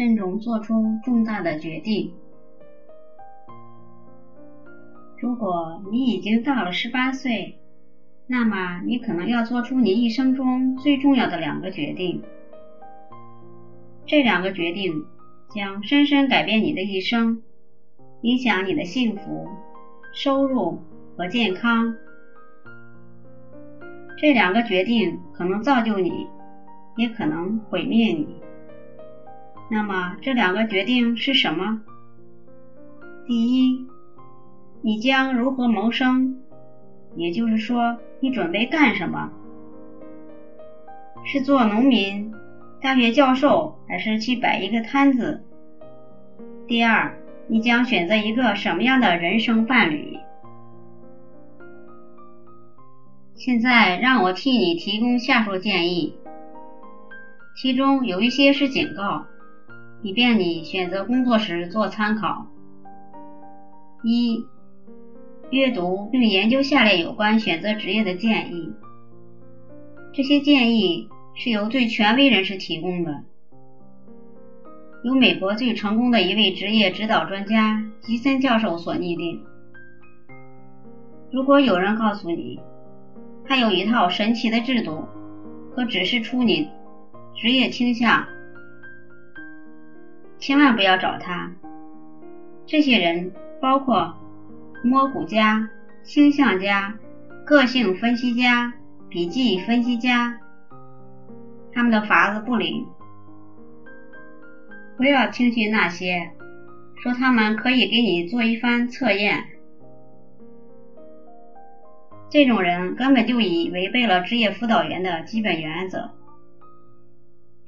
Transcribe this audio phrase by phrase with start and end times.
[0.00, 2.14] 慎重做出重大的决定。
[5.18, 7.58] 如果你已经到了十八岁，
[8.26, 12.22] 那么你可能要做出你一生中最重要的两个决定。
[14.06, 15.04] 这两个决定
[15.54, 17.42] 将深深改变你的一生，
[18.22, 19.48] 影响你的幸福、
[20.14, 20.78] 收入
[21.18, 21.94] 和健康。
[24.16, 26.26] 这两个决定可能造就你，
[26.96, 28.40] 也可能毁灭你。
[29.70, 31.80] 那么这两个决定是什么？
[33.24, 33.86] 第一，
[34.82, 36.36] 你将如何谋生？
[37.14, 39.30] 也就是说，你准备干什么？
[41.24, 42.32] 是做农民、
[42.80, 45.44] 大学教授，还是去摆一个摊子？
[46.66, 50.18] 第二，你将选择一个什么样的人生伴侣？
[53.36, 56.16] 现在让我替你提供下述建议，
[57.56, 59.26] 其中有一些是警告。
[60.02, 62.46] 以便你选择工作时做参考。
[64.02, 64.44] 一、
[65.50, 68.72] 阅读并研究下列有关选择职业的建议。
[70.12, 73.24] 这些建议是由最权威人士提供的，
[75.04, 79.42] 由美国最成功的一位职业指导专家吉森教授所拟定。
[81.30, 82.58] 如果有人告诉你，
[83.44, 85.04] 他有一套神奇的制度，
[85.74, 86.68] 可指示出你
[87.36, 88.26] 职业倾向。
[90.40, 91.52] 千万不要找他。
[92.66, 94.16] 这些人包括
[94.82, 95.68] 摸骨家、
[96.02, 96.98] 倾向家、
[97.44, 98.72] 个性分析家、
[99.10, 100.40] 笔记分析家，
[101.74, 102.86] 他们的法子不灵。
[104.96, 106.30] 不要听信那些
[107.02, 109.44] 说他们可以给你做一番测验，
[112.30, 116.10] 这种人根本就已违背了职业辅导员的基本原则。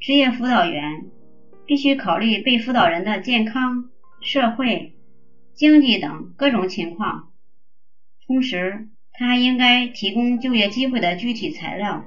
[0.01, 1.05] 职业辅导员。
[1.73, 3.89] 必须考虑被辅导人的健康、
[4.21, 4.93] 社会、
[5.55, 7.31] 经济等各种情况，
[8.27, 12.05] 同时他还应该提供就业机会的具体材料。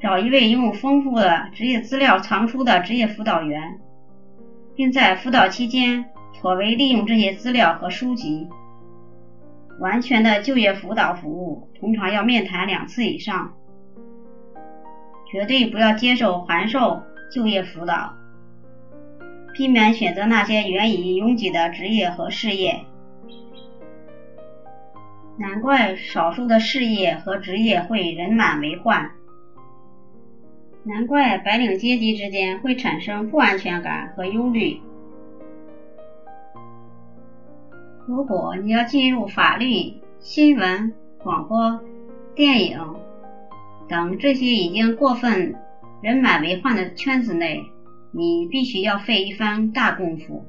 [0.00, 3.80] 找一位拥有丰富的职业资料藏书的职业辅导员，
[4.76, 6.04] 并在辅导期间
[6.40, 8.46] 妥为利用这些资料和书籍。
[9.80, 13.54] 完全的就业辅导服务通常要面谈两次以上，
[15.28, 17.02] 绝对不要接受函授。
[17.30, 18.14] 就业辅导，
[19.52, 22.84] 避免选择那些源于拥挤的职业和事业。
[25.36, 29.10] 难怪少数的事业和职业会人满为患，
[30.84, 34.80] 难怪白领阶级之间会产生不安全感和忧虑。
[38.06, 41.78] 如果你要进入法律、新闻、广播、
[42.34, 42.96] 电影
[43.86, 45.54] 等这些已经过分。
[46.00, 47.64] 人满为患的圈子内，
[48.12, 50.44] 你必须要费一番大功夫。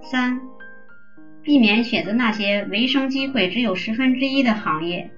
[0.00, 0.40] 三、
[1.42, 5.10] 避免选择那些维生机会只有十分之一的行业，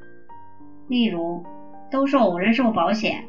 [0.88, 1.44] 例如
[1.90, 3.28] 兜售人寿保险。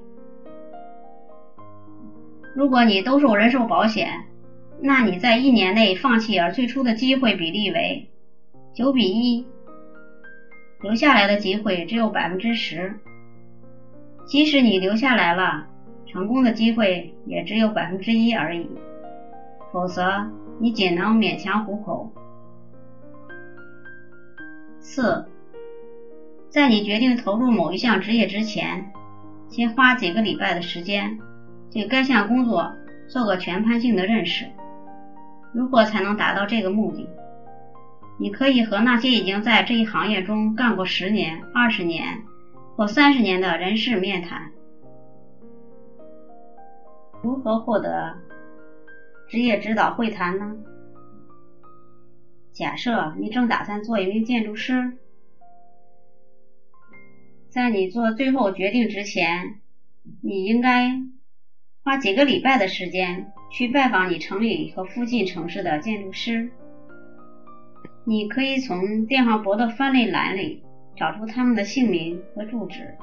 [2.55, 4.07] 如果你兜售人寿保险，
[4.81, 8.09] 那你在一年内放弃而最初的机会比例为
[8.73, 9.45] 九比一，
[10.81, 12.95] 留下来的机会只有百分之十。
[14.31, 15.68] 即使你留下来了，
[16.08, 18.66] 成功的机会也只有百分之一而已。
[19.74, 20.25] 否则，
[20.58, 22.09] 你仅能勉强糊口。
[24.80, 25.25] 四，
[26.47, 28.94] 在你决定投入某一项职业之前，
[29.50, 31.19] 先花几个礼拜的时间，
[31.69, 32.72] 对该项工作
[33.09, 34.46] 做个全盘性的认识。
[35.52, 37.06] 如何才能达到这个目的，
[38.18, 42.22] 你可以和那些已经在这一行业中干过十年、二十年。
[42.81, 44.50] 或三十年的人事面谈，
[47.22, 48.18] 如何获得
[49.30, 50.58] 职业指导会谈呢？
[52.52, 54.94] 假设你正打算做一名建筑师，
[57.50, 59.59] 在你做最后决定之前，
[60.24, 60.90] 你应该
[61.84, 66.50] 花几个礼拜的时间去拜访你城里和附近城市的建筑师。
[68.06, 70.63] 你可以从电话簿的分类栏里。
[71.01, 72.95] 找出他们的姓名和住址，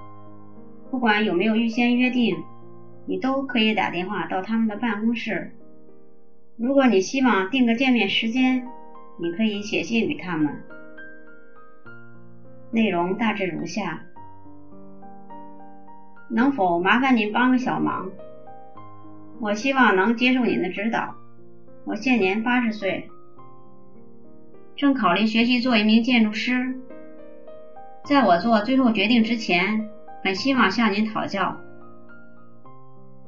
[0.88, 2.36] 不管有没有预先约定，
[3.06, 5.50] 你都可以打电话到他们的办公室。
[6.56, 8.68] 如果你希望定个见面时间，
[9.18, 10.62] 你可以写信给他们。
[12.70, 14.04] 内容大致如下：
[16.30, 18.12] 能否麻烦您帮个小忙？
[19.40, 21.16] 我希望能接受您的指导。
[21.84, 23.10] 我现年八十岁，
[24.76, 26.78] 正考虑学习做一名建筑师。
[28.08, 29.86] 在我做最后决定之前，
[30.24, 31.58] 很希望向您讨教。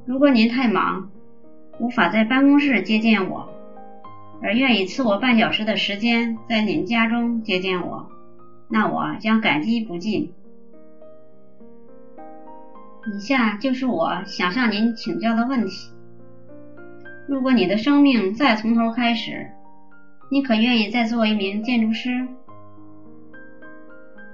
[0.07, 1.11] 如果您太忙，
[1.79, 3.47] 无法在办公室接见我，
[4.41, 8.09] 而愿意赐我半小时的时间在您家中接见我，
[8.71, 10.33] 那我将感激不尽。
[13.15, 15.91] 以下就是我想向您请教的问题：
[17.29, 19.47] 如果你的生命再从头开始，
[20.31, 22.27] 你可愿意再做一名建筑师？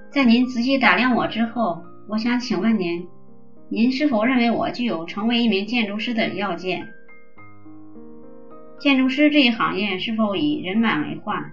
[0.09, 3.05] 在您仔细打量我之后，我想请问您，
[3.67, 6.87] 您是否认为我具有成为一名建筑师的要件？
[8.79, 11.51] 建筑师这一行业是否以人满为患？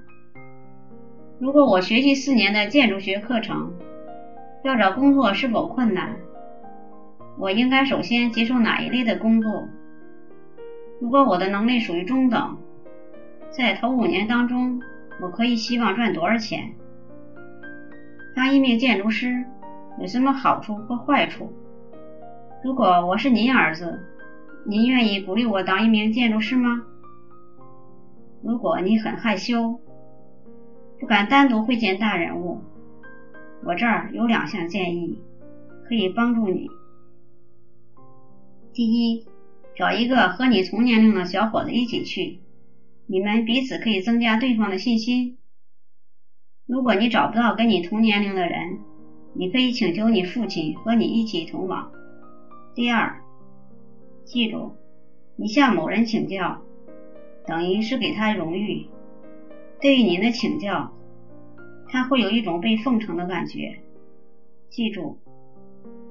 [1.41, 3.73] 如果我学习四年的建筑学课程，
[4.63, 6.15] 要找工作是否困难？
[7.37, 9.69] 我应该首先接受哪一类的工作？
[11.01, 12.57] 如果我的能力属于中等，
[13.51, 14.81] 在头五年当中，
[15.21, 16.73] 我可以希望赚多少钱？
[18.35, 19.45] 当一名建筑师
[20.01, 21.53] 有什么好处或坏处？
[22.65, 24.01] 如果我是您儿子，
[24.67, 26.83] 您愿意鼓励我当一名建筑师吗？
[28.43, 29.79] 如果你很害羞，
[30.99, 32.61] 不敢单独会见大人物，
[33.65, 35.17] 我这儿有两项建议，
[35.89, 36.69] 可以帮助你。
[38.73, 39.25] 第一，
[39.77, 42.41] 找一个和你同年龄的小伙子一起去，
[43.07, 45.39] 你们彼此可以增加对方的信心。
[46.67, 48.79] 如果你找不到跟你同年龄的人，
[49.35, 51.93] 你可以请求你父亲和你一起同往。
[52.75, 53.21] 第二，
[54.25, 54.73] 记住，
[55.37, 56.63] 你向某人请教，
[57.47, 58.87] 等于是给他荣誉。
[59.79, 60.91] 对于您的请教，
[61.89, 63.81] 他会有一种被奉承的感觉。
[64.71, 65.19] 记住。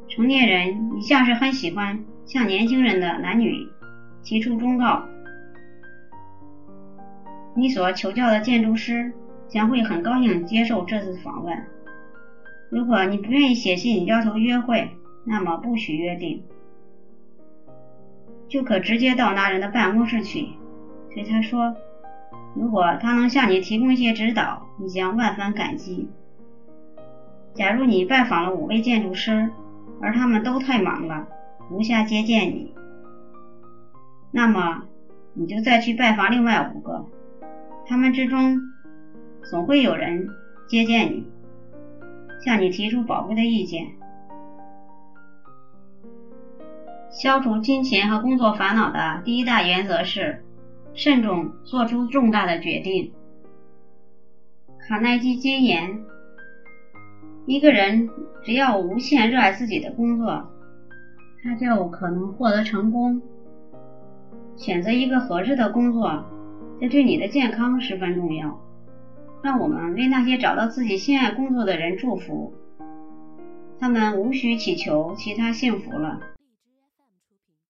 [0.10, 3.68] 成年人一向是很喜欢向年轻人的男女
[4.22, 5.04] 提出忠告。
[7.56, 9.12] 你所求教的建筑师
[9.54, 11.64] 将会很高兴接受这次访问。
[12.72, 14.90] 如果你不愿意写信要求约会，
[15.26, 16.44] 那么不许约定，
[18.48, 20.48] 就可直接到那人的办公室去，
[21.14, 21.76] 对他说
[22.58, 26.10] ：“如果他能向你提供一些指导，你将万分感激。”
[27.54, 29.52] 假如你拜访了五位建筑师。
[30.02, 31.28] 而他们都太忙了，
[31.70, 32.74] 无暇接见你。
[34.32, 34.84] 那么，
[35.34, 37.06] 你就再去拜访另外五个，
[37.88, 38.60] 他们之中
[39.50, 40.28] 总会有人
[40.68, 41.28] 接见你，
[42.44, 43.88] 向你提出宝贵的意见。
[47.12, 50.44] 消除金钱和工作烦恼的第一大原则是
[50.94, 53.12] 慎重做出重大的决定。
[54.80, 56.04] 卡耐基金言。
[57.46, 58.10] 一个人
[58.42, 60.50] 只要无限热爱自己的工作，
[61.44, 63.22] 他就可能获得成功。
[64.56, 66.24] 选择一个合适的工作，
[66.80, 68.58] 这对你的健康十分重要。
[69.44, 72.54] 让我们为那些找到自己心爱工作的人祝福，
[73.78, 76.22] 他们无需祈求其他幸福了。